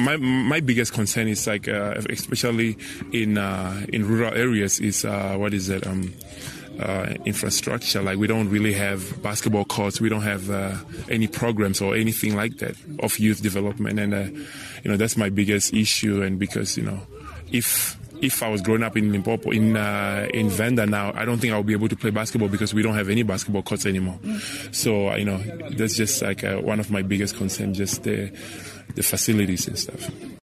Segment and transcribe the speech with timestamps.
[0.00, 2.76] my my biggest concern is like uh, especially
[3.12, 6.12] in uh, in rural areas is uh, what is it um,
[6.80, 8.02] uh, infrastructure.
[8.02, 10.00] Like we don't really have basketball courts.
[10.00, 10.76] We don't have uh,
[11.08, 13.98] any programs or anything like that of youth development.
[13.98, 14.24] And uh,
[14.84, 16.22] you know that's my biggest issue.
[16.22, 17.00] And because you know
[17.52, 21.38] if if I was growing up in Limpopo, in uh, in Venda now, I don't
[21.38, 24.18] think I'll be able to play basketball because we don't have any basketball courts anymore.
[24.72, 25.38] So you know,
[25.70, 28.30] that's just like uh, one of my biggest concerns, just the
[28.94, 30.10] the facilities and stuff.